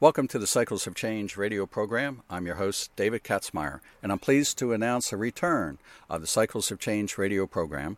[0.00, 2.22] Welcome to the Cycles of Change radio program.
[2.30, 5.78] I'm your host, David Katzmire, and I'm pleased to announce a return
[6.08, 7.96] of the Cycles of Change radio program.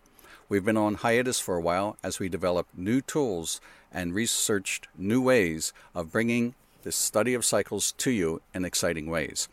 [0.49, 3.61] We've been on hiatus for a while as we developed new tools
[3.93, 9.51] and researched new ways of bringing the study of cycles to you in exciting ways.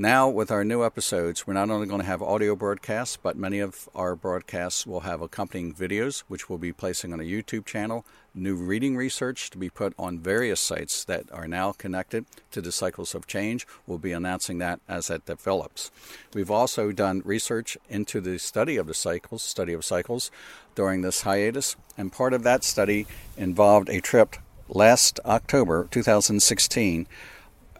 [0.00, 3.58] Now, with our new episodes, we're not only going to have audio broadcasts, but many
[3.58, 8.06] of our broadcasts will have accompanying videos, which we'll be placing on a YouTube channel,
[8.32, 12.70] new reading research to be put on various sites that are now connected to the
[12.70, 13.66] cycles of change.
[13.88, 15.90] We'll be announcing that as it develops.
[16.32, 20.30] We've also done research into the study of the cycles, study of cycles,
[20.76, 24.36] during this hiatus, and part of that study involved a trip
[24.68, 27.08] last October 2016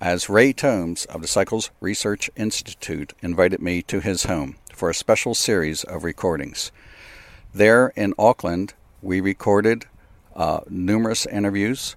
[0.01, 4.95] as Ray Tomes of the Cycles Research Institute invited me to his home for a
[4.95, 6.71] special series of recordings.
[7.52, 9.87] There in Auckland, we recorded
[10.37, 11.97] uh, numerous interviews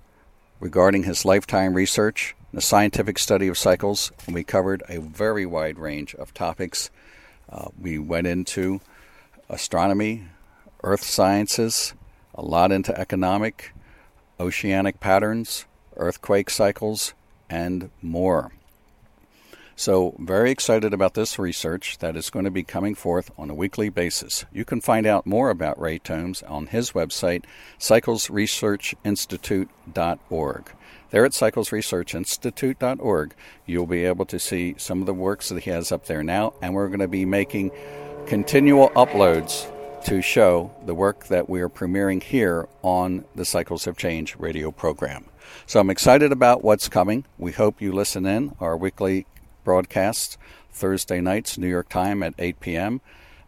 [0.59, 5.77] regarding his lifetime research, the scientific study of cycles, and we covered a very wide
[5.77, 6.89] range of topics.
[7.49, 8.81] Uh, we went into
[9.47, 10.23] astronomy,
[10.83, 11.93] earth sciences,
[12.33, 13.73] a lot into economic,
[14.39, 15.65] oceanic patterns,
[15.97, 17.13] earthquake cycles,
[17.51, 18.51] and more.
[19.75, 23.55] So, very excited about this research that is going to be coming forth on a
[23.55, 24.45] weekly basis.
[24.53, 27.45] You can find out more about Ray Tomes on his website,
[27.79, 30.71] cyclesresearchinstitute.org.
[31.09, 33.33] There at cyclesresearchinstitute.org,
[33.65, 36.53] you'll be able to see some of the works that he has up there now,
[36.61, 37.71] and we're going to be making
[38.27, 39.70] continual uploads
[40.05, 44.71] to show the work that we are premiering here on the Cycles of Change radio
[44.71, 45.25] program.
[45.65, 47.25] So I'm excited about what's coming.
[47.37, 49.27] We hope you listen in our weekly
[49.63, 50.37] broadcasts
[50.71, 53.01] Thursday nights, New York time at 8 p.m.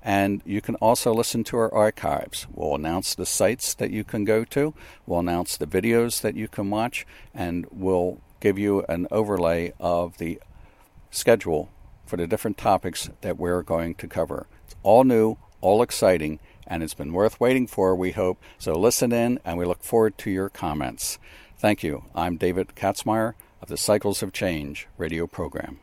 [0.04, 2.46] And you can also listen to our archives.
[2.54, 4.74] We'll announce the sites that you can go to,
[5.08, 10.18] we'll announce the videos that you can watch, and we'll give you an overlay of
[10.18, 10.40] the
[11.10, 11.70] schedule
[12.06, 14.48] for the different topics that we're going to cover.
[14.66, 18.38] It's all new, all exciting, and it's been worth waiting for, we hope.
[18.60, 21.18] So listen in, and we look forward to your comments.
[21.58, 22.04] Thank you.
[22.14, 25.80] I'm David Katzmire of the Cycles of Change radio program.